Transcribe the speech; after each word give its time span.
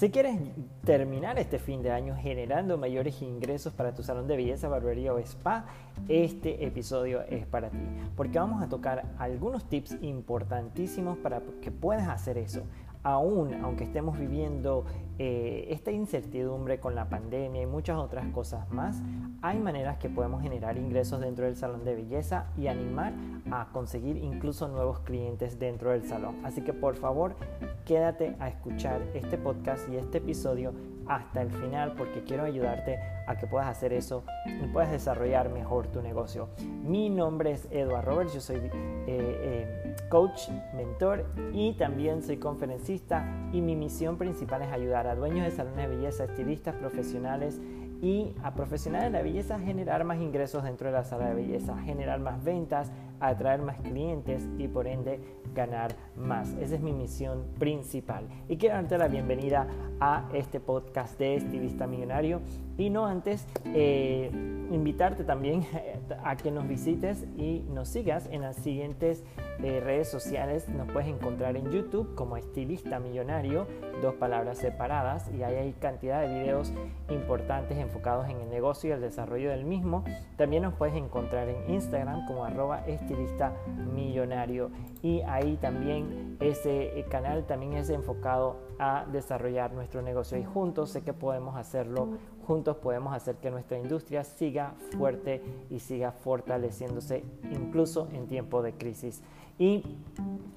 Si 0.00 0.08
quieres 0.08 0.40
terminar 0.82 1.38
este 1.38 1.58
fin 1.58 1.82
de 1.82 1.90
año 1.90 2.16
generando 2.16 2.78
mayores 2.78 3.20
ingresos 3.20 3.74
para 3.74 3.92
tu 3.92 4.02
salón 4.02 4.26
de 4.26 4.34
belleza, 4.34 4.66
barbería 4.66 5.12
o 5.12 5.18
spa, 5.18 5.66
este 6.08 6.64
episodio 6.64 7.20
es 7.28 7.44
para 7.44 7.68
ti, 7.68 7.76
porque 8.16 8.38
vamos 8.38 8.62
a 8.62 8.70
tocar 8.70 9.04
algunos 9.18 9.68
tips 9.68 9.98
importantísimos 10.00 11.18
para 11.18 11.42
que 11.60 11.70
puedas 11.70 12.08
hacer 12.08 12.38
eso 12.38 12.62
aún 13.02 13.54
aunque 13.62 13.84
estemos 13.84 14.18
viviendo 14.18 14.84
eh, 15.18 15.66
esta 15.70 15.90
incertidumbre 15.90 16.80
con 16.80 16.94
la 16.94 17.08
pandemia 17.08 17.62
y 17.62 17.66
muchas 17.66 17.98
otras 17.98 18.26
cosas 18.28 18.70
más, 18.70 19.02
hay 19.42 19.58
maneras 19.58 19.98
que 19.98 20.08
podemos 20.08 20.42
generar 20.42 20.78
ingresos 20.78 21.20
dentro 21.20 21.44
del 21.44 21.56
salón 21.56 21.84
de 21.84 21.94
belleza 21.94 22.46
y 22.56 22.68
animar 22.68 23.12
a 23.50 23.68
conseguir 23.72 24.16
incluso 24.16 24.68
nuevos 24.68 25.00
clientes 25.00 25.58
dentro 25.58 25.90
del 25.90 26.04
salón. 26.06 26.36
Así 26.44 26.62
que 26.62 26.72
por 26.72 26.96
favor, 26.96 27.36
quédate 27.84 28.36
a 28.38 28.48
escuchar 28.48 29.02
este 29.14 29.36
podcast 29.36 29.88
y 29.90 29.96
este 29.96 30.18
episodio 30.18 30.72
hasta 31.10 31.42
el 31.42 31.50
final 31.50 31.94
porque 31.96 32.22
quiero 32.22 32.44
ayudarte 32.44 33.00
a 33.26 33.36
que 33.36 33.48
puedas 33.48 33.66
hacer 33.66 33.92
eso 33.92 34.22
y 34.46 34.66
puedas 34.68 34.92
desarrollar 34.92 35.50
mejor 35.50 35.88
tu 35.88 36.00
negocio. 36.02 36.50
Mi 36.84 37.10
nombre 37.10 37.50
es 37.50 37.66
Edward 37.72 38.04
Roberts, 38.04 38.32
yo 38.32 38.40
soy 38.40 38.58
eh, 38.58 38.70
eh, 39.08 39.96
coach, 40.08 40.48
mentor 40.72 41.26
y 41.52 41.72
también 41.72 42.22
soy 42.22 42.36
conferencista 42.36 43.26
y 43.52 43.60
mi 43.60 43.74
misión 43.74 44.18
principal 44.18 44.62
es 44.62 44.72
ayudar 44.72 45.08
a 45.08 45.16
dueños 45.16 45.44
de 45.44 45.50
salones 45.50 45.88
de 45.88 45.96
belleza, 45.96 46.24
estilistas 46.24 46.76
profesionales 46.76 47.60
y 48.00 48.32
a 48.44 48.54
profesionales 48.54 49.12
de 49.12 49.18
la 49.18 49.22
belleza 49.22 49.56
a 49.56 49.58
generar 49.58 50.04
más 50.04 50.20
ingresos 50.20 50.62
dentro 50.62 50.86
de 50.86 50.92
la 50.92 51.04
sala 51.04 51.28
de 51.28 51.34
belleza, 51.34 51.76
generar 51.78 52.20
más 52.20 52.42
ventas, 52.42 52.92
atraer 53.18 53.60
más 53.60 53.80
clientes 53.80 54.48
y 54.58 54.68
por 54.68 54.86
ende 54.86 55.20
ganar 55.54 55.94
más. 56.20 56.54
Esa 56.60 56.76
es 56.76 56.80
mi 56.80 56.92
misión 56.92 57.44
principal. 57.58 58.28
Y 58.48 58.56
quiero 58.56 58.76
darte 58.76 58.98
la 58.98 59.08
bienvenida 59.08 59.66
a 60.00 60.28
este 60.32 60.60
podcast 60.60 61.18
de 61.18 61.36
Estilista 61.36 61.86
Millonario. 61.86 62.40
Y 62.78 62.88
no 62.88 63.06
antes, 63.06 63.46
eh, 63.66 64.30
invitarte 64.70 65.24
también 65.24 65.66
a 66.24 66.36
que 66.36 66.50
nos 66.50 66.66
visites 66.66 67.26
y 67.36 67.64
nos 67.72 67.88
sigas 67.88 68.28
en 68.30 68.42
las 68.42 68.56
siguientes 68.56 69.24
eh, 69.62 69.80
redes 69.80 70.08
sociales. 70.08 70.68
Nos 70.68 70.90
puedes 70.90 71.08
encontrar 71.08 71.56
en 71.56 71.70
YouTube 71.70 72.14
como 72.14 72.36
Estilista 72.36 72.98
Millonario, 72.98 73.66
dos 74.00 74.14
palabras 74.14 74.58
separadas. 74.58 75.30
Y 75.36 75.42
ahí 75.42 75.56
hay 75.56 75.72
cantidad 75.74 76.22
de 76.22 76.28
videos 76.40 76.72
importantes 77.10 77.76
enfocados 77.76 78.28
en 78.30 78.40
el 78.40 78.48
negocio 78.48 78.90
y 78.90 78.92
el 78.92 79.00
desarrollo 79.00 79.50
del 79.50 79.64
mismo. 79.64 80.04
También 80.36 80.62
nos 80.62 80.74
puedes 80.74 80.94
encontrar 80.94 81.48
en 81.48 81.74
Instagram 81.74 82.26
como 82.26 82.44
arroba 82.44 82.86
estilista 82.86 83.52
millonario. 83.94 84.70
Y 85.02 85.20
ahí 85.22 85.58
también 85.60 86.09
ese 86.40 86.98
eh, 86.98 87.04
canal 87.08 87.44
también 87.46 87.74
es 87.74 87.90
enfocado 87.90 88.56
a 88.78 89.06
desarrollar 89.10 89.72
nuestro 89.72 90.02
negocio. 90.02 90.38
Y 90.38 90.44
juntos 90.44 90.90
sé 90.90 91.02
que 91.02 91.12
podemos 91.12 91.56
hacerlo 91.56 92.08
juntos 92.50 92.78
podemos 92.78 93.14
hacer 93.14 93.36
que 93.36 93.48
nuestra 93.48 93.78
industria 93.78 94.24
siga 94.24 94.74
fuerte 94.98 95.40
y 95.70 95.78
siga 95.78 96.10
fortaleciéndose 96.10 97.22
incluso 97.52 98.08
en 98.12 98.26
tiempo 98.26 98.60
de 98.60 98.72
crisis. 98.72 99.22
Y 99.56 99.84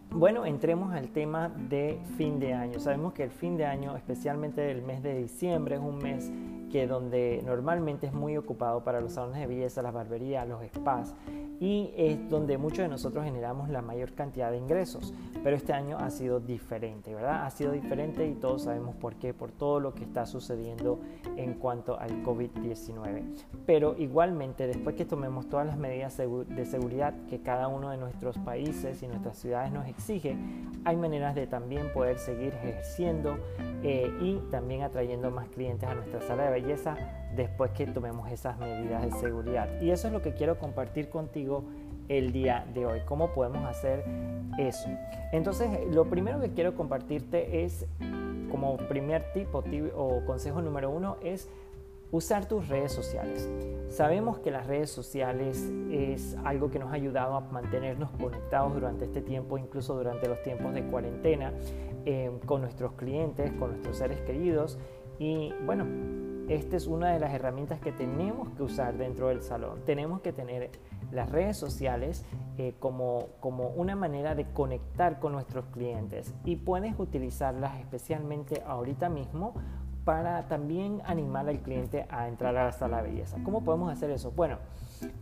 bueno, 0.09 0.43
entremos 0.43 0.91
al 0.91 1.09
tema 1.09 1.49
de 1.49 1.99
fin 2.17 2.39
de 2.39 2.55
año. 2.55 2.79
Sabemos 2.79 3.13
que 3.13 3.21
el 3.21 3.29
fin 3.29 3.57
de 3.57 3.65
año, 3.65 3.95
especialmente 3.95 4.71
el 4.71 4.81
mes 4.81 5.03
de 5.03 5.15
diciembre, 5.15 5.75
es 5.75 5.81
un 5.81 5.99
mes 5.99 6.31
que 6.71 6.87
donde 6.87 7.43
normalmente 7.45 8.07
es 8.07 8.13
muy 8.13 8.37
ocupado 8.37 8.83
para 8.83 8.99
los 8.99 9.13
salones 9.13 9.41
de 9.41 9.45
belleza, 9.45 9.83
las 9.83 9.93
barberías, 9.93 10.47
los 10.47 10.63
spas 10.73 11.13
y 11.63 11.93
es 11.95 12.29
donde 12.29 12.57
muchos 12.57 12.79
de 12.79 12.89
nosotros 12.89 13.23
generamos 13.23 13.69
la 13.69 13.81
mayor 13.81 14.11
cantidad 14.11 14.51
de 14.51 14.57
ingresos. 14.57 15.13
Pero 15.45 15.55
este 15.55 15.71
año 15.71 15.97
ha 15.97 16.09
sido 16.09 16.41
diferente, 16.41 17.15
¿verdad? 17.15 17.45
Ha 17.45 17.51
sido 17.51 17.71
diferente 17.71 18.27
y 18.27 18.33
todos 18.33 18.63
sabemos 18.63 18.97
por 18.97 19.15
qué, 19.15 19.33
por 19.33 19.53
todo 19.53 19.79
lo 19.79 19.93
que 19.93 20.03
está 20.03 20.25
sucediendo 20.25 20.99
en 21.37 21.53
cuanto 21.53 21.97
al 21.97 22.21
COVID-19. 22.21 23.23
Pero 23.65 23.95
igualmente, 23.97 24.67
después 24.67 24.97
que 24.97 25.05
tomemos 25.05 25.47
todas 25.47 25.65
las 25.65 25.77
medidas 25.77 26.17
de 26.17 26.65
seguridad 26.65 27.13
que 27.29 27.39
cada 27.39 27.69
uno 27.69 27.91
de 27.91 27.97
nuestros 27.97 28.37
países 28.39 29.01
y 29.01 29.07
nuestras 29.07 29.37
ciudades 29.37 29.71
nos 29.71 29.87
exige, 29.87 30.35
hay 30.83 30.97
maneras 30.97 31.33
de 31.33 31.47
también 31.47 31.93
poder 31.93 32.19
seguir 32.19 32.53
ejerciendo 32.55 33.37
eh, 33.83 34.11
y 34.19 34.35
también 34.51 34.81
atrayendo 34.81 35.31
más 35.31 35.47
clientes 35.47 35.87
a 35.87 35.95
nuestra 35.95 36.19
sala 36.27 36.43
de 36.43 36.51
belleza 36.59 36.97
después 37.35 37.71
que 37.71 37.87
tomemos 37.87 38.31
esas 38.31 38.57
medidas 38.57 39.03
de 39.03 39.11
seguridad. 39.19 39.69
Y 39.81 39.91
eso 39.91 40.07
es 40.07 40.13
lo 40.13 40.21
que 40.21 40.33
quiero 40.33 40.57
compartir 40.57 41.09
contigo 41.09 41.63
el 42.09 42.31
día 42.31 42.65
de 42.73 42.85
hoy, 42.85 43.01
cómo 43.05 43.33
podemos 43.33 43.65
hacer 43.65 44.03
eso. 44.57 44.89
Entonces, 45.31 45.69
lo 45.91 46.05
primero 46.05 46.39
que 46.39 46.51
quiero 46.51 46.75
compartirte 46.75 47.63
es, 47.63 47.85
como 48.51 48.77
primer 48.77 49.31
tipo 49.33 49.63
o 49.95 50.25
consejo 50.25 50.61
número 50.61 50.89
uno, 50.89 51.17
es 51.23 51.49
usar 52.11 52.47
tus 52.47 52.67
redes 52.67 52.91
sociales. 52.91 53.49
Sabemos 53.89 54.37
que 54.37 54.51
las 54.51 54.67
redes 54.67 54.91
sociales 54.91 55.71
es 55.91 56.37
algo 56.43 56.69
que 56.69 56.77
nos 56.77 56.91
ha 56.91 56.95
ayudado 56.95 57.35
a 57.35 57.39
mantenernos 57.39 58.11
conectados 58.11 58.73
durante 58.73 59.05
este 59.05 59.21
tiempo, 59.21 59.57
incluso 59.57 59.95
durante 59.95 60.27
los 60.27 60.41
tiempos 60.43 60.75
de 60.75 60.83
cuarentena, 60.83 61.53
eh, 62.05 62.31
con 62.45 62.61
nuestros 62.61 62.93
clientes, 62.93 63.51
con 63.53 63.71
nuestros 63.71 63.97
seres 63.97 64.21
queridos. 64.21 64.77
Y 65.23 65.53
bueno, 65.65 65.85
esta 66.49 66.75
es 66.75 66.85
una 66.85 67.13
de 67.13 67.19
las 67.21 67.33
herramientas 67.33 67.79
que 67.79 67.93
tenemos 67.93 68.49
que 68.57 68.63
usar 68.63 68.97
dentro 68.97 69.29
del 69.29 69.41
salón. 69.41 69.79
Tenemos 69.85 70.19
que 70.19 70.33
tener 70.33 70.69
las 71.13 71.31
redes 71.31 71.55
sociales 71.55 72.25
eh, 72.57 72.75
como, 72.77 73.29
como 73.39 73.69
una 73.69 73.95
manera 73.95 74.35
de 74.35 74.43
conectar 74.51 75.21
con 75.21 75.31
nuestros 75.31 75.63
clientes 75.67 76.33
y 76.43 76.57
puedes 76.57 76.99
utilizarlas 76.99 77.79
especialmente 77.79 78.63
ahorita 78.67 79.07
mismo 79.07 79.53
para 80.03 80.49
también 80.49 81.01
animar 81.05 81.47
al 81.47 81.59
cliente 81.59 82.05
a 82.09 82.27
entrar 82.27 82.57
a 82.57 82.65
la 82.65 82.71
sala 82.73 83.01
de 83.01 83.11
belleza. 83.11 83.37
¿Cómo 83.45 83.63
podemos 83.63 83.93
hacer 83.93 84.09
eso? 84.11 84.31
Bueno, 84.31 84.57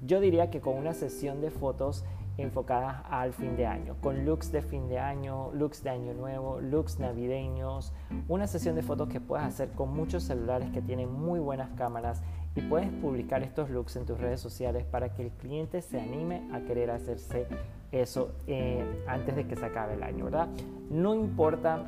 yo 0.03 0.19
diría 0.19 0.50
que 0.50 0.62
con 0.62 0.78
una 0.78 0.94
sesión 0.94 1.41
de 1.41 1.51
fotos 1.51 2.06
enfocadas 2.41 3.03
al 3.09 3.34
fin 3.34 3.56
de 3.56 3.66
año, 3.66 3.96
con 4.02 4.25
looks 4.25 4.52
de 4.52 4.62
fin 4.62 4.88
de 4.88 5.00
año, 5.00 5.52
looks 5.53 5.84
de 5.84 5.90
año 5.90 6.13
nuevo, 6.13 6.59
looks 6.59 7.00
navideños, 7.00 7.94
una 8.28 8.47
sesión 8.47 8.75
de 8.75 8.81
fotos 8.81 9.09
que 9.09 9.19
puedes 9.19 9.46
hacer 9.46 9.72
con 9.72 9.94
muchos 9.94 10.24
celulares 10.24 10.69
que 10.72 10.81
tienen 10.81 11.12
muy 11.12 11.40
buenas 11.40 11.69
cámaras 11.78 12.22
y 12.56 12.62
puedes 12.62 12.90
publicar 12.90 13.44
estos 13.44 13.69
looks 13.69 13.96
en 13.96 14.06
tus 14.06 14.19
redes 14.19 14.40
sociales 14.40 14.85
para 14.85 15.13
que 15.13 15.24
el 15.24 15.31
cliente 15.31 15.81
se 15.81 16.00
anime 16.00 16.50
a 16.53 16.62
querer 16.62 16.91
hacerse 16.91 17.47
eso 17.91 18.34
eh, 18.47 19.03
antes 19.07 19.35
de 19.35 19.47
que 19.47 19.56
se 19.56 19.66
acabe 19.66 19.94
el 19.94 20.03
año, 20.03 20.25
¿verdad? 20.25 20.47
No 20.90 21.16
importa 21.16 21.85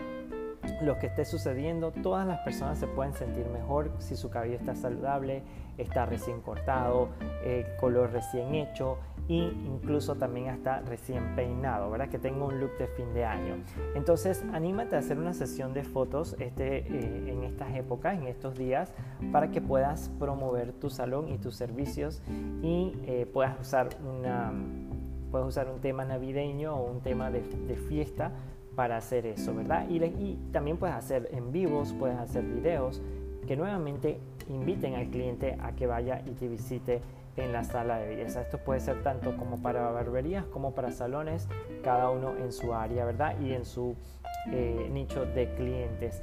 lo 0.81 0.97
que 1.00 1.08
esté 1.08 1.25
sucediendo, 1.25 1.92
todas 1.92 2.25
las 2.25 2.40
personas 2.40 2.78
se 2.78 2.88
pueden 2.88 3.13
sentir 3.13 3.46
mejor 3.47 3.92
si 4.00 4.16
su 4.16 4.30
cabello 4.30 4.56
está 4.56 4.75
saludable, 4.75 5.44
está 5.78 6.06
recién 6.06 6.42
cortado, 6.42 7.09
el 7.44 7.66
color 7.78 8.12
recién 8.12 8.56
hecho 8.56 8.97
e 9.29 9.35
incluso 9.35 10.16
también 10.16 10.50
hasta 10.50 10.81
recién 10.81 11.35
peinado, 11.35 11.89
¿verdad? 11.89 12.09
Que 12.09 12.19
tenga 12.19 12.45
un 12.45 12.59
look 12.59 12.78
de 12.78 12.88
fin 12.88 13.13
de 13.13 13.25
año. 13.25 13.56
Entonces, 13.95 14.44
anímate 14.53 14.95
a 14.95 15.00
hacer 15.00 15.17
una 15.17 15.34
sesión 15.34 15.73
de 15.73 15.84
fotos 15.84 16.35
este, 16.39 16.79
eh, 16.79 17.31
en 17.31 17.44
estas 17.44 17.75
épocas, 17.75 18.17
en 18.17 18.28
estos 18.28 18.57
días, 18.57 18.94
para 19.31 19.51
que 19.51 19.62
puedas 19.62 20.09
promover 20.19 20.73
tu 20.73 20.89
salón 20.89 21.29
y 21.29 21.38
tus 21.38 21.56
servicios 21.56 22.22
y 22.62 22.94
eh, 23.06 23.25
puedas 23.31 23.59
usar 23.59 23.89
una 24.03 24.51
puedes 25.31 25.47
usar 25.47 25.67
un 25.67 25.81
tema 25.81 26.06
navideño 26.06 26.75
o 26.75 26.91
un 26.91 27.01
tema 27.01 27.31
de, 27.31 27.41
fiesta 27.89 28.31
para 28.75 28.97
hacer 28.97 29.25
eso, 29.25 29.56
¿verdad? 29.56 29.89
Y, 29.89 29.95
y, 30.03 30.39
también 30.51 30.78
puedes 30.78 30.95
hacer 30.95 31.28
en 31.31 31.51
vivos, 31.51 31.91
puedes 31.97 32.19
hacer 32.19 32.44
videos 32.44 33.01
que 33.47 33.56
nuevamente 33.56 34.19
inviten 34.47 34.94
al 34.94 35.07
cliente 35.07 35.57
a 35.59 35.72
que 35.72 35.88
vaya 35.88 36.22
y 36.28 36.31
te 36.31 36.47
visite 36.47 37.01
en 37.38 37.51
la 37.51 37.63
sala 37.63 37.97
de 37.97 38.09
belleza. 38.09 38.41
Esto 38.41 38.57
puede 38.57 38.79
ser 38.79 39.01
tanto 39.03 39.35
como 39.38 39.61
para 39.61 39.89
barberías 39.91 40.45
como 40.45 40.73
para 40.73 40.91
salones, 40.91 41.47
cada 41.83 42.09
uno 42.09 42.35
en 42.38 42.51
su 42.51 42.73
área, 42.73 43.05
¿verdad? 43.05 43.39
Y 43.39 43.53
en 43.53 43.66
su 43.66 43.95
eh, 44.51 44.89
nicho 44.91 45.25
de 45.25 45.53
clientes. 45.56 46.21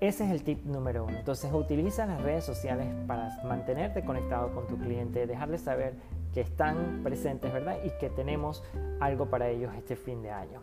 Ese 0.00 0.24
es 0.24 0.30
el 0.30 0.42
tip 0.42 0.64
número 0.64 1.04
uno. 1.04 1.16
Entonces 1.16 1.50
utiliza 1.52 2.04
las 2.06 2.20
redes 2.20 2.44
sociales 2.44 2.86
para 3.06 3.42
mantenerte 3.44 4.04
conectado 4.04 4.52
con 4.52 4.66
tu 4.66 4.76
cliente, 4.76 5.26
dejarles 5.26 5.62
saber 5.62 5.94
que 6.32 6.40
están 6.40 7.00
presentes, 7.02 7.52
¿verdad? 7.52 7.78
Y 7.84 7.90
que 7.98 8.10
tenemos 8.10 8.62
algo 9.00 9.30
para 9.30 9.48
ellos 9.48 9.72
este 9.76 9.96
fin 9.96 10.20
de 10.22 10.30
año. 10.30 10.60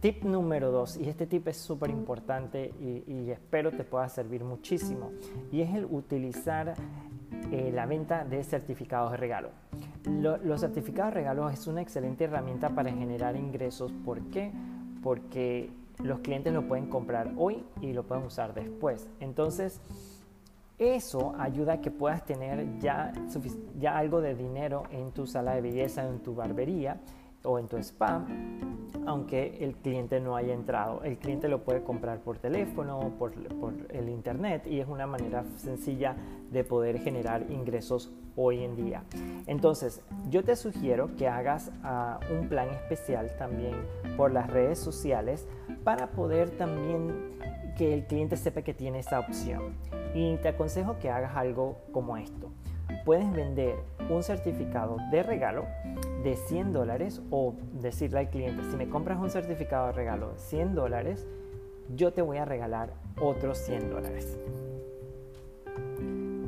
Tip 0.00 0.24
número 0.24 0.70
dos, 0.70 0.96
y 0.96 1.10
este 1.10 1.26
tip 1.26 1.46
es 1.48 1.58
súper 1.58 1.90
importante 1.90 2.72
y, 2.80 3.30
espero 3.30 3.70
te 3.70 3.84
pueda 3.84 4.08
servir 4.08 4.44
muchísimo, 4.44 5.12
y 5.52 5.60
es 5.60 5.74
el 5.74 5.84
utilizar 5.84 6.74
eh, 7.52 7.70
la 7.72 7.86
venta 7.86 8.24
de 8.24 8.42
certificados 8.44 9.12
de 9.12 9.16
regalo. 9.16 9.50
los 10.04 10.60
certificados 10.60 11.12
de 11.14 11.20
regalo 11.20 11.48
es 11.50 11.66
una 11.66 11.82
excelente 11.82 12.24
herramienta 12.24 12.70
para 12.70 12.90
generar 12.90 13.36
ingresos. 13.36 13.92
¿Por 14.04 14.20
qué? 14.30 14.52
Porque 15.02 15.70
los 16.02 16.20
clientes 16.20 16.52
lo 16.52 16.66
pueden 16.66 16.86
comprar 16.86 17.32
hoy 17.36 17.64
y 17.80 17.92
lo 17.92 18.04
pueden 18.04 18.24
usar 18.24 18.54
después. 18.54 19.08
Entonces, 19.20 19.80
eso 20.78 21.34
ayuda 21.38 21.74
a 21.74 21.80
que 21.80 21.90
puedas 21.90 22.24
tener 22.24 22.78
ya, 22.78 23.12
ya 23.78 23.98
algo 23.98 24.20
de 24.20 24.34
dinero 24.34 24.84
en 24.90 25.12
tu 25.12 25.26
sala 25.26 25.54
de 25.54 25.60
belleza, 25.60 26.06
en 26.06 26.20
tu 26.20 26.34
barbería 26.34 26.98
o 27.44 27.58
en 27.58 27.68
tu 27.68 27.76
spa, 27.78 28.24
aunque 29.06 29.64
el 29.64 29.74
cliente 29.76 30.20
no 30.20 30.36
haya 30.36 30.54
entrado. 30.54 31.02
El 31.04 31.18
cliente 31.18 31.48
lo 31.48 31.62
puede 31.62 31.82
comprar 31.82 32.20
por 32.20 32.38
teléfono, 32.38 33.12
por, 33.18 33.32
por 33.56 33.74
el 33.90 34.08
internet 34.08 34.66
y 34.66 34.80
es 34.80 34.88
una 34.88 35.06
manera 35.06 35.44
sencilla 35.56 36.16
de 36.50 36.64
poder 36.64 37.00
generar 37.00 37.50
ingresos 37.50 38.12
hoy 38.36 38.62
en 38.64 38.76
día. 38.76 39.02
Entonces, 39.46 40.02
yo 40.28 40.44
te 40.44 40.56
sugiero 40.56 41.14
que 41.16 41.28
hagas 41.28 41.70
ah, 41.82 42.20
un 42.30 42.48
plan 42.48 42.68
especial 42.70 43.30
también 43.38 43.74
por 44.16 44.32
las 44.32 44.48
redes 44.48 44.78
sociales 44.78 45.46
para 45.84 46.08
poder 46.08 46.50
también 46.50 47.38
que 47.76 47.94
el 47.94 48.04
cliente 48.04 48.36
sepa 48.36 48.62
que 48.62 48.74
tiene 48.74 48.98
esa 49.00 49.20
opción. 49.20 49.74
Y 50.14 50.36
te 50.36 50.48
aconsejo 50.48 50.98
que 50.98 51.10
hagas 51.10 51.36
algo 51.36 51.78
como 51.92 52.16
esto. 52.16 52.50
Puedes 53.04 53.30
vender 53.32 53.76
un 54.10 54.22
certificado 54.22 54.96
de 55.10 55.22
regalo 55.22 55.64
de 56.22 56.36
100 56.36 56.72
dólares 56.72 57.22
o 57.30 57.54
decirle 57.72 58.20
al 58.20 58.30
cliente, 58.30 58.62
si 58.70 58.76
me 58.76 58.88
compras 58.88 59.18
un 59.18 59.30
certificado 59.30 59.86
de 59.86 59.92
regalo 59.92 60.32
de 60.32 60.38
100 60.38 60.74
dólares, 60.74 61.26
yo 61.94 62.12
te 62.12 62.22
voy 62.22 62.36
a 62.36 62.44
regalar 62.44 62.92
otros 63.20 63.58
100 63.58 63.90
dólares. 63.90 64.38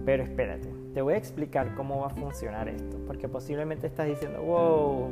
Pero 0.04 0.22
espérate, 0.22 0.68
te 0.94 1.00
voy 1.00 1.14
a 1.14 1.16
explicar 1.16 1.74
cómo 1.74 2.00
va 2.00 2.08
a 2.08 2.10
funcionar 2.10 2.68
esto, 2.68 2.98
porque 3.06 3.28
posiblemente 3.28 3.86
estás 3.86 4.08
diciendo, 4.08 4.42
wow, 4.42 5.10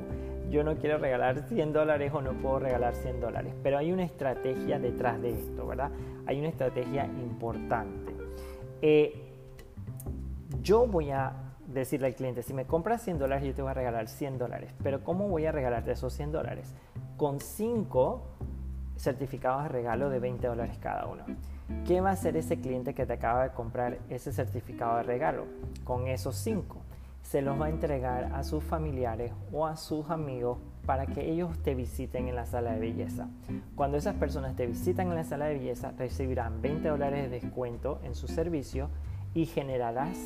yo 0.51 0.65
no 0.65 0.77
quiero 0.77 0.99
regalar 0.99 1.49
100 1.49 1.73
dólares 1.73 2.13
o 2.13 2.21
no 2.21 2.33
puedo 2.33 2.59
regalar 2.59 2.95
100 2.95 3.21
dólares, 3.21 3.55
pero 3.63 3.79
hay 3.79 3.93
una 3.93 4.05
estrategia 4.05 4.79
detrás 4.79 5.23
de 5.23 5.31
esto, 5.31 5.67
¿verdad? 5.67 5.91
Hay 6.27 6.39
una 6.39 6.49
estrategia 6.49 7.07
importante. 7.07 8.13
Eh, 8.83 9.31
yo 10.63 10.87
voy 10.87 11.11
a 11.11 11.50
decirle 11.73 12.09
al 12.09 12.15
cliente, 12.15 12.43
si 12.43 12.55
me 12.55 12.67
compras 12.67 13.03
100 13.03 13.19
dólares, 13.19 13.45
yo 13.45 13.55
te 13.55 13.63
voy 13.63 13.71
a 13.71 13.75
regalar 13.75 14.09
100 14.09 14.39
dólares. 14.39 14.75
Pero 14.83 15.03
¿cómo 15.03 15.29
voy 15.29 15.47
a 15.47 15.53
regalarte 15.53 15.93
esos 15.93 16.13
100 16.13 16.33
dólares? 16.33 16.75
Con 17.17 17.41
5 17.41 18.23
certificados 18.97 19.63
de 19.65 19.69
regalo 19.71 20.11
de 20.11 20.19
20 20.19 20.47
dólares 20.47 20.79
cada 20.81 21.07
uno. 21.07 21.25
¿Qué 21.87 22.01
va 22.01 22.11
a 22.11 22.13
hacer 22.13 22.37
ese 22.37 22.61
cliente 22.61 22.95
que 22.95 23.07
te 23.07 23.15
acaba 23.15 23.45
de 23.45 23.51
comprar 23.51 23.99
ese 24.09 24.33
certificado 24.33 24.97
de 24.99 25.05
regalo? 25.05 25.47
Con 25.85 26.09
esos 26.09 26.37
5 26.37 26.77
se 27.23 27.43
los 27.43 27.61
va 27.61 27.67
a 27.67 27.71
entregar 27.71 28.33
a 28.35 28.43
sus 28.43 28.65
familiares 28.65 29.33
o 29.53 29.67
a 29.67 29.77
sus 29.77 30.11
amigos 30.11 30.59
para 30.85 31.07
que 31.07 31.31
ellos 31.31 31.57
te 31.63 31.75
visiten 31.75 32.29
en 32.29 32.35
la 32.35 32.47
sala 32.47 32.73
de 32.73 32.81
belleza. 32.81 33.29
Cuando 33.77 33.97
esas 33.97 34.17
personas 34.17 34.57
te 34.57 34.67
visitan 34.67 35.09
en 35.09 35.15
la 35.15 35.25
sala 35.25 35.47
de 35.47 35.55
belleza, 35.55 35.93
recibirán 35.97 36.61
20 36.61 36.89
dólares 36.89 37.31
de 37.31 37.41
descuento 37.41 38.01
en 38.03 38.15
su 38.15 38.27
servicio 38.27 38.89
y 39.35 39.47
generarás 39.47 40.19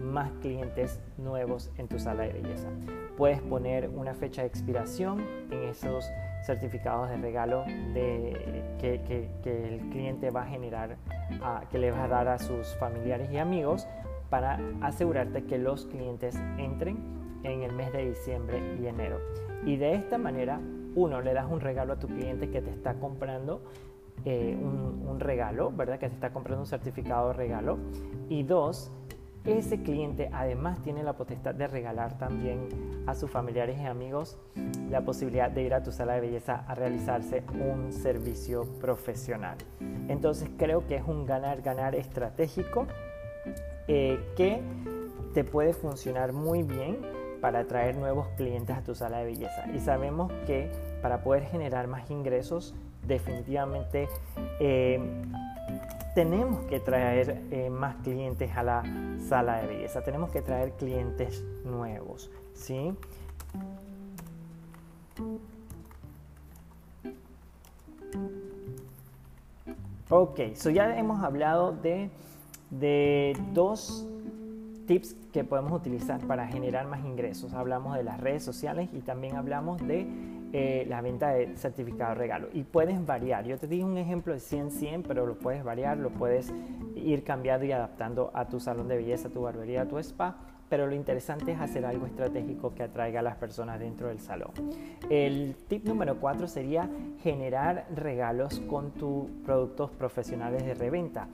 más 0.00 0.30
clientes 0.40 1.00
nuevos 1.16 1.70
en 1.78 1.88
tu 1.88 1.98
sala 1.98 2.24
de 2.24 2.34
belleza. 2.34 2.68
Puedes 3.16 3.40
poner 3.40 3.88
una 3.88 4.14
fecha 4.14 4.42
de 4.42 4.48
expiración 4.48 5.24
en 5.50 5.64
esos 5.64 6.04
certificados 6.44 7.08
de 7.10 7.16
regalo 7.16 7.64
que, 7.94 9.30
el 9.44 9.90
cliente 9.90 10.30
va 10.30 10.42
a 10.42 10.46
generar, 10.46 10.96
que 11.70 11.78
le 11.78 11.90
va 11.90 12.04
a 12.04 12.08
dar 12.08 12.28
a 12.28 12.38
sus 12.38 12.74
familiares 12.76 13.30
y 13.32 13.38
amigos 13.38 13.86
para 14.30 14.58
asegurarte 14.82 15.44
que 15.44 15.58
los 15.58 15.86
clientes 15.86 16.36
entren 16.58 16.98
en 17.44 17.62
el 17.62 17.72
mes 17.72 17.92
de 17.92 18.08
diciembre 18.08 18.60
y 18.80 18.86
enero. 18.86 19.20
Y 19.64 19.76
de 19.76 19.94
esta 19.94 20.18
manera, 20.18 20.60
uno, 20.94 21.20
le 21.20 21.32
das 21.32 21.50
un 21.50 21.60
regalo 21.60 21.94
a 21.94 21.98
tu 21.98 22.08
cliente 22.08 22.50
que 22.50 22.60
te 22.60 22.70
está 22.70 22.94
comprando 22.94 23.62
eh, 24.24 24.56
un, 24.60 25.20
regalo, 25.20 25.70
¿verdad? 25.70 25.98
Que 25.98 26.08
te 26.08 26.14
está 26.14 26.32
comprando 26.32 26.62
un 26.62 26.66
certificado 26.66 27.28
de 27.28 27.34
regalo. 27.34 27.78
Y 28.28 28.42
dos, 28.42 28.90
ese 29.44 29.82
cliente 29.82 30.30
además 30.32 30.80
tiene 30.82 31.02
la 31.02 31.14
potestad 31.14 31.54
de 31.54 31.66
regalar 31.66 32.16
también 32.18 32.68
a 33.06 33.14
sus 33.14 33.30
familiares 33.30 33.78
y 33.78 33.84
amigos 33.84 34.38
la 34.90 35.02
posibilidad 35.02 35.50
de 35.50 35.62
ir 35.62 35.74
a 35.74 35.82
tu 35.82 35.92
sala 35.92 36.14
de 36.14 36.22
belleza 36.22 36.64
a 36.66 36.74
realizarse 36.74 37.44
un 37.60 37.92
servicio 37.92 38.64
profesional. 38.80 39.56
Entonces 40.08 40.48
creo 40.56 40.86
que 40.86 40.96
es 40.96 41.04
un 41.06 41.26
ganar-ganar 41.26 41.94
estratégico 41.94 42.86
eh, 43.86 44.18
que 44.36 44.62
te 45.34 45.44
puede 45.44 45.74
funcionar 45.74 46.32
muy 46.32 46.62
bien 46.62 46.98
para 47.40 47.60
atraer 47.60 47.96
nuevos 47.96 48.28
clientes 48.36 48.74
a 48.74 48.82
tu 48.82 48.94
sala 48.94 49.18
de 49.18 49.26
belleza. 49.26 49.66
Y 49.74 49.80
sabemos 49.80 50.32
que 50.46 50.70
para 51.02 51.22
poder 51.22 51.44
generar 51.44 51.86
más 51.88 52.10
ingresos, 52.10 52.74
definitivamente 53.06 54.08
eh, 54.60 54.98
tenemos 56.14 56.64
que 56.66 56.80
traer 56.80 57.42
eh, 57.50 57.70
más 57.70 57.96
clientes 57.96 58.50
a 58.56 58.62
la 58.62 58.82
sala 59.28 59.60
de 59.60 59.66
belleza, 59.66 60.02
tenemos 60.02 60.30
que 60.30 60.42
traer 60.42 60.72
clientes 60.72 61.44
nuevos, 61.64 62.30
¿sí? 62.54 62.94
Ok, 70.10 70.54
so 70.54 70.70
ya 70.70 70.96
hemos 70.96 71.24
hablado 71.24 71.72
de, 71.72 72.10
de 72.70 73.36
dos 73.52 74.06
tips 74.86 75.16
que 75.32 75.44
podemos 75.44 75.72
utilizar 75.72 76.20
para 76.26 76.46
generar 76.46 76.86
más 76.86 77.04
ingresos. 77.04 77.52
Hablamos 77.54 77.96
de 77.96 78.04
las 78.04 78.20
redes 78.20 78.42
sociales 78.42 78.88
y 78.92 79.00
también 79.00 79.36
hablamos 79.36 79.80
de 79.86 80.06
eh, 80.52 80.86
la 80.88 81.00
venta 81.00 81.30
de 81.30 81.56
certificado 81.56 82.10
de 82.10 82.14
regalo. 82.14 82.48
Y 82.52 82.62
puedes 82.62 83.04
variar. 83.04 83.44
Yo 83.44 83.58
te 83.58 83.66
di 83.66 83.82
un 83.82 83.98
ejemplo 83.98 84.32
de 84.32 84.38
100-100, 84.38 85.02
pero 85.06 85.26
lo 85.26 85.36
puedes 85.36 85.64
variar, 85.64 85.98
lo 85.98 86.10
puedes 86.10 86.52
ir 86.94 87.24
cambiando 87.24 87.66
y 87.66 87.72
adaptando 87.72 88.30
a 88.34 88.46
tu 88.46 88.60
salón 88.60 88.86
de 88.86 88.96
belleza, 88.96 89.28
a 89.28 89.30
tu 89.32 89.42
barbería, 89.42 89.82
a 89.82 89.88
tu 89.88 89.98
spa. 89.98 90.36
Pero 90.68 90.86
lo 90.86 90.94
interesante 90.94 91.52
es 91.52 91.60
hacer 91.60 91.84
algo 91.84 92.06
estratégico 92.06 92.74
que 92.74 92.84
atraiga 92.84 93.20
a 93.20 93.22
las 93.22 93.36
personas 93.36 93.80
dentro 93.80 94.08
del 94.08 94.20
salón. 94.20 94.52
El 95.10 95.56
tip 95.68 95.84
número 95.86 96.20
4 96.20 96.46
sería 96.46 96.88
generar 97.22 97.86
regalos 97.94 98.60
con 98.60 98.92
tus 98.92 99.28
productos 99.44 99.90
profesionales 99.90 100.64
de 100.64 100.74
reventa. 100.74 101.28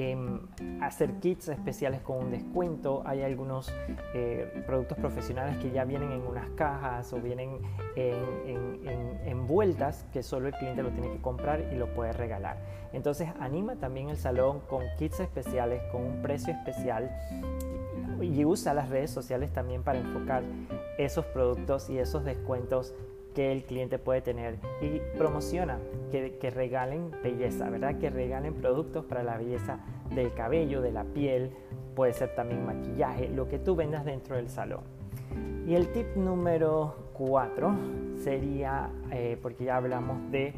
Em, 0.00 0.38
hacer 0.80 1.14
kits 1.14 1.48
especiales 1.48 2.00
con 2.02 2.18
un 2.18 2.30
descuento. 2.30 3.02
Hay 3.04 3.22
algunos 3.22 3.68
eh, 4.14 4.62
productos 4.64 4.96
profesionales 4.96 5.56
que 5.56 5.72
ya 5.72 5.84
vienen 5.84 6.12
en 6.12 6.20
unas 6.20 6.48
cajas 6.50 7.12
o 7.12 7.16
vienen 7.20 7.58
en, 7.96 9.18
envueltas 9.24 10.06
que 10.12 10.22
solo 10.22 10.46
el 10.46 10.54
cliente 10.54 10.84
lo 10.84 10.90
tiene 10.90 11.10
que 11.10 11.20
comprar 11.20 11.68
y 11.72 11.74
lo 11.74 11.92
puede 11.94 12.12
regalar. 12.12 12.58
Entonces 12.92 13.28
anima 13.40 13.74
también 13.74 14.08
el 14.08 14.16
salón 14.16 14.60
con 14.68 14.84
kits 14.98 15.18
especiales, 15.18 15.82
con 15.90 16.04
un 16.04 16.22
precio 16.22 16.52
especial 16.52 17.10
y 18.20 18.44
usa 18.44 18.74
las 18.74 18.90
redes 18.90 19.10
sociales 19.10 19.52
también 19.52 19.82
para 19.82 19.98
enfocar 19.98 20.44
esos 20.96 21.24
productos 21.26 21.90
y 21.90 21.98
esos 21.98 22.24
descuentos 22.24 22.94
que 23.38 23.52
el 23.52 23.62
cliente 23.62 24.00
puede 24.00 24.20
tener 24.20 24.58
y 24.80 24.98
promociona 25.16 25.78
que, 26.10 26.50
regalen 26.50 27.12
belleza, 27.22 27.70
¿verdad? 27.70 27.96
Que 28.00 28.10
regalen 28.10 28.52
productos 28.54 29.04
para 29.04 29.22
la 29.22 29.38
belleza 29.38 29.78
del 30.12 30.34
cabello, 30.34 30.82
de 30.82 30.90
la 30.90 31.04
piel, 31.04 31.52
puede 31.94 32.14
ser 32.14 32.34
también 32.34 32.66
maquillaje, 32.66 33.28
lo 33.28 33.46
que 33.48 33.60
tú 33.60 33.76
vendas 33.76 34.04
dentro 34.04 34.34
del 34.34 34.48
salón. 34.48 34.80
Y 35.68 35.76
el 35.76 35.92
tip 35.92 36.16
número 36.16 37.12
4 37.12 37.78
sería, 38.16 38.90
eh, 39.12 39.38
porque 39.40 39.66
ya 39.66 39.76
hablamos 39.76 40.32
de 40.32 40.54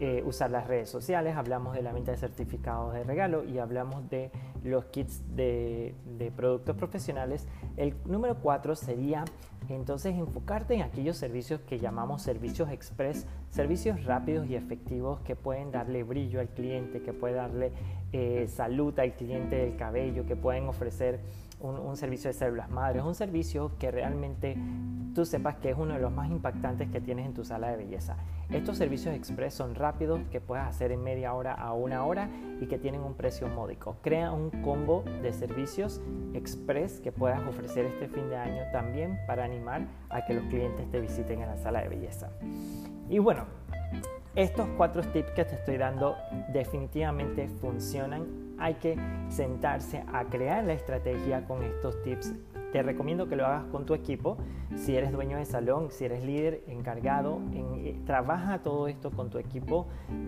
eh, 0.00 0.22
usar 0.26 0.50
las 0.50 0.66
redes 0.66 0.88
sociales, 0.88 1.36
hablamos 1.36 1.74
de 1.74 1.82
la 1.82 1.92
venta 1.92 2.10
de 2.10 2.18
certificados 2.18 2.94
de 2.94 3.04
regalo 3.04 3.44
y 3.44 3.58
hablamos 3.58 4.10
de 4.10 4.32
los 4.64 4.86
kits 4.86 5.22
de, 5.36 5.94
productos 6.34 6.74
profesionales. 6.74 7.46
El 7.76 7.94
número 8.06 8.40
4 8.40 8.74
sería 8.74 9.24
entonces 9.68 10.14
enfocarte 10.14 10.74
en 10.74 10.82
aquellos 10.82 11.16
servicios 11.16 11.60
que 11.60 11.78
llamamos 11.78 12.22
servicios 12.22 12.70
express, 12.70 13.26
servicios 13.50 14.04
rápidos 14.04 14.48
y 14.48 14.54
efectivos 14.54 15.20
que 15.20 15.36
pueden 15.36 15.70
darle 15.70 16.02
brillo 16.02 16.40
al 16.40 16.48
cliente, 16.48 17.02
que 17.02 17.12
pueden 17.12 17.36
darle 17.36 17.72
eh, 18.12 18.46
salud 18.48 18.98
al 18.98 19.14
cliente 19.14 19.56
del 19.56 19.76
cabello, 19.76 20.24
que 20.24 20.36
pueden 20.36 20.68
ofrecer 20.68 21.20
un, 21.60 21.96
servicio 21.96 22.28
de 22.28 22.34
células 22.34 22.70
madres, 22.70 23.02
un 23.02 23.14
servicio 23.14 23.72
que 23.78 23.90
realmente 23.90 24.56
tú 25.14 25.24
sepas 25.24 25.56
que 25.56 25.70
es 25.70 25.76
uno 25.76 25.94
de 25.94 26.00
los 26.00 26.12
más 26.12 26.30
impactantes 26.30 26.88
que 26.88 27.00
tienes 27.00 27.26
en 27.26 27.34
tu 27.34 27.44
sala 27.44 27.70
de 27.70 27.76
belleza. 27.76 28.16
Estos 28.50 28.78
servicios 28.78 29.14
express 29.14 29.54
son 29.54 29.74
rápidos, 29.74 30.20
que 30.30 30.40
puedes 30.40 30.64
hacer 30.64 30.92
en 30.92 31.02
media 31.02 31.34
hora 31.34 31.54
a 31.54 31.72
una 31.72 32.04
hora 32.04 32.30
y 32.60 32.66
que 32.66 32.78
tienen 32.78 33.00
un 33.00 33.14
precio 33.14 33.48
módico. 33.48 33.96
Crea 34.02 34.32
un 34.32 34.50
combo 34.62 35.02
de 35.22 35.32
servicios 35.32 36.00
express 36.32 37.00
que 37.00 37.10
puedas 37.10 37.44
ofrecer 37.46 37.86
este 37.86 38.08
fin 38.08 38.28
de 38.28 38.36
año 38.36 38.62
también 38.72 39.18
para 39.26 39.47
animar 39.48 39.86
a 40.10 40.24
que 40.24 40.34
los 40.34 40.44
clientes 40.44 40.90
te 40.90 41.00
visiten 41.00 41.42
en 41.42 41.48
la 41.48 41.56
sala 41.56 41.82
de 41.82 41.88
belleza. 41.88 42.30
Y 43.08 43.18
bueno, 43.18 43.46
estos 44.34 44.68
cuatro 44.76 45.02
tips 45.02 45.30
que 45.32 45.44
te 45.44 45.54
estoy 45.56 45.78
dando 45.78 46.16
definitivamente 46.52 47.48
funcionan. 47.48 48.54
Hay 48.58 48.74
que 48.74 48.96
sentarse 49.28 50.04
a 50.12 50.24
crear 50.24 50.64
la 50.64 50.74
estrategia 50.74 51.44
con 51.46 51.62
estos 51.62 52.00
tips 52.02 52.34
te 52.72 52.82
recomiendo 52.82 53.28
que 53.28 53.36
lo 53.36 53.46
hagas 53.46 53.64
con 53.66 53.86
tu 53.86 53.94
equipo. 53.94 54.36
Si 54.76 54.96
eres 54.96 55.12
dueño 55.12 55.38
de 55.38 55.44
salón, 55.44 55.90
si 55.90 56.04
eres 56.04 56.24
líder 56.24 56.62
encargado, 56.68 57.40
eh, 57.52 57.96
trabaja 58.06 58.62
todo 58.62 58.88
esto 58.88 59.10
con 59.10 59.30
tu 59.30 59.38
equipo 59.38 59.86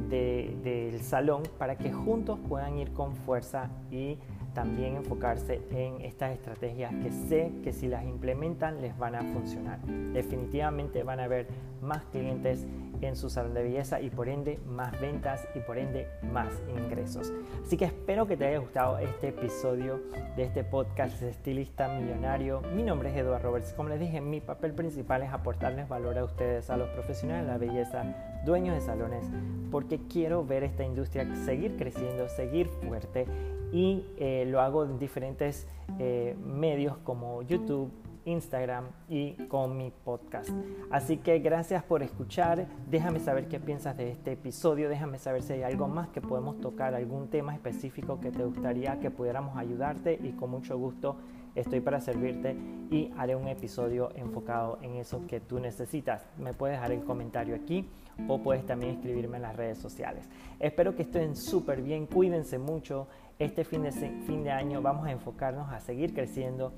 del 0.09 1.01
salón 1.01 1.43
para 1.59 1.77
que 1.77 1.93
juntos 1.93 2.39
puedan 2.49 2.79
ir 2.79 2.93
con 2.93 3.15
fuerza 3.15 3.71
y 3.91 4.19
también 4.55 4.97
enfocarse 4.97 5.63
en 5.71 6.01
estas 6.01 6.33
estrategias 6.33 6.93
que 6.95 7.13
sé 7.13 7.53
que 7.63 7.73
si 7.73 7.87
las 7.87 8.05
implementan 8.05 8.81
les 8.81 8.97
van 8.99 9.15
a 9.15 9.23
funcionar. 9.23 9.81
Definitivamente 10.13 11.03
van 11.03 11.21
a 11.21 11.25
haber 11.25 11.47
más 11.81 12.03
clientes 12.07 12.67
en 13.03 13.17
su 13.17 13.31
salón 13.31 13.55
de 13.55 13.63
belleza 13.63 14.01
y 14.01 14.11
por 14.11 14.29
ende 14.29 14.59
más 14.67 14.99
ventas 15.01 15.47
y 15.55 15.61
por 15.61 15.79
ende 15.79 16.07
más 16.33 16.53
ingresos. 16.77 17.33
Así 17.65 17.77
que 17.77 17.87
espero 17.87 18.27
que 18.27 18.37
te 18.37 18.47
haya 18.47 18.59
gustado 18.59 18.99
este 18.99 19.29
episodio 19.29 20.01
de 20.37 20.45
este 20.45 20.65
podcast 20.65 21.21
de 21.21 21.31
Estilista 21.31 21.89
Millonario. 21.89 22.63
Mi 22.75 22.83
nombre 22.83 23.11
es 23.11 23.17
Eduardo 23.17 23.49
Roberts. 23.49 23.73
Como 23.73 23.89
les 23.89 24.01
dije, 24.01 24.21
mi 24.21 24.41
papel 24.41 24.73
principal 24.73 25.23
es 25.23 25.31
aportarles 25.31 25.89
valor 25.89 26.19
a 26.19 26.25
ustedes, 26.25 26.71
a 26.71 26.77
los 26.77 26.89
profesionales 26.91 27.47
de 27.47 27.53
la 27.53 27.59
belleza, 27.59 28.05
dueños 28.45 28.75
de 28.75 28.81
salones, 28.81 29.25
porque 29.71 30.01
quiero 30.09 30.45
ver 30.45 30.65
esta 30.65 30.85
industria 30.85 31.27
seguir 31.45 31.77
creciendo, 31.77 32.29
seguir 32.29 32.69
fuerte 32.69 33.27
y 33.73 34.05
eh, 34.17 34.45
lo 34.49 34.61
hago 34.61 34.85
en 34.85 34.99
diferentes 34.99 35.67
eh, 35.99 36.37
medios 36.45 36.97
como 36.99 37.43
YouTube, 37.43 37.91
Instagram 38.25 38.87
y 39.09 39.35
con 39.49 39.77
mi 39.77 39.91
podcast. 39.91 40.51
Así 40.91 41.19
que 41.19 41.39
gracias 41.39 41.83
por 41.83 42.03
escuchar. 42.03 42.67
Déjame 42.91 43.21
saber 43.21 43.49
qué 43.49 43.61
piensas 43.61 43.97
de 43.97 44.11
este 44.11 44.33
episodio. 44.33 44.89
Déjame 44.89 45.19
saber 45.19 45.43
si 45.43 45.55
hay 45.55 45.63
algo 45.63 45.89
más 45.89 46.09
que 46.09 46.21
podemos 46.21 46.61
tocar, 46.61 46.95
algún 46.95 47.29
tema 47.29 47.55
específico 47.55 48.21
que 48.21 48.31
te 48.31 48.45
gustaría 48.45 48.99
que 49.01 49.11
pudiéramos 49.11 49.57
ayudarte 49.57 50.19
y 50.23 50.33
con 50.33 50.51
mucho 50.51 50.79
gusto 50.79 51.17
estoy 51.55 51.81
para 51.81 52.01
servirte 52.01 52.57
y 52.91 53.11
haré 53.17 53.37
un 53.37 53.49
episodio 53.49 54.11
enfocado 54.15 54.79
en 54.83 54.97
eso 54.97 55.27
que 55.27 55.41
tú 55.41 55.59
necesitas. 55.59 56.25
Me 56.39 56.55
puedes 56.55 56.77
dejar 56.77 56.93
el 56.93 57.05
comentario 57.05 57.55
aquí 57.55 57.89
o 58.29 58.39
puedes 58.43 58.67
también 58.67 58.95
escribirme 58.95 59.37
en 59.37 59.43
las 59.43 59.57
redes 59.57 59.79
sociales. 59.79 60.29
Espero 60.59 60.95
que 60.95 61.03
estén 61.03 61.37
súper 61.37 61.83
bien, 61.83 62.07
cuídense 62.07 62.59
mucho. 62.59 63.09
Este 63.41 63.65
fin 63.65 63.83
de, 63.83 63.91
fin 63.91 64.45
de 64.45 64.51
año 64.51 64.83
vamos 64.83 65.07
a 65.07 65.13
enfocarnos 65.13 65.73
a 65.73 65.81
seguir 65.81 66.13
creciendo 66.13 66.75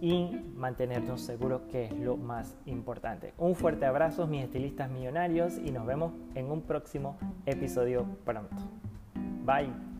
y 0.00 0.30
mantenernos 0.54 1.20
seguros 1.20 1.62
que 1.72 1.86
es 1.86 1.92
lo 1.92 2.16
más 2.16 2.56
importante. 2.66 3.34
Un 3.36 3.56
fuerte 3.56 3.84
abrazo 3.84 4.28
mis 4.28 4.44
estilistas 4.44 4.88
millonarios 4.88 5.58
y 5.58 5.72
nos 5.72 5.84
vemos 5.84 6.12
en 6.36 6.52
un 6.52 6.62
próximo 6.62 7.18
episodio 7.46 8.06
pronto. 8.24 8.54
Bye. 9.44 9.93